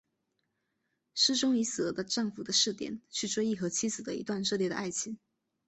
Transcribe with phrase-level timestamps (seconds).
[1.13, 5.19] 诗中以死了的丈夫的视点去追忆和妻子的一段热烈的爱情。